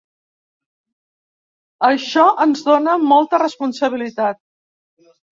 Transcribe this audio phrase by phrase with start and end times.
[1.89, 4.41] Això ens dóna molta responsabilitat.